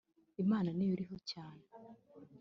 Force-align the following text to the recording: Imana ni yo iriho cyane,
Imana 0.43 0.69
ni 0.73 0.85
yo 0.87 0.93
iriho 0.95 1.17
cyane, 1.31 1.63